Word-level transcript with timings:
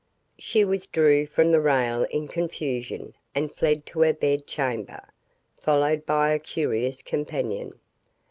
She 0.39 0.65
withdrew 0.65 1.27
from 1.27 1.51
the 1.51 1.61
rail 1.61 2.05
in 2.05 2.27
confusion 2.27 3.13
and 3.35 3.55
fled 3.55 3.85
to 3.85 3.99
her 4.01 4.13
bed 4.15 4.47
chamber, 4.47 5.03
followed 5.59 6.07
by 6.07 6.31
her 6.31 6.39
curious 6.39 7.03
companion. 7.03 7.79